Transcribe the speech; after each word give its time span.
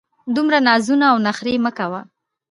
دومره 0.35 0.57
نازونه 0.67 1.05
او 1.11 1.17
نخرې 1.27 1.53
مه 1.63 1.71
کوه! 1.77 2.01